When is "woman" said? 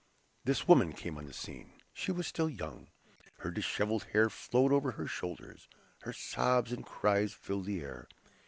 0.67-0.93